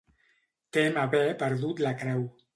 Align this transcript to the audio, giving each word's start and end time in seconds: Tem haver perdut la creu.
Tem 0.77 0.97
haver 1.03 1.27
perdut 1.45 1.85
la 1.87 1.95
creu. 2.03 2.27